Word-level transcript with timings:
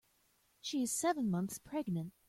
She 0.61 0.81
is 0.81 0.91
seven 0.91 1.29
months 1.29 1.59
pregnant. 1.59 2.13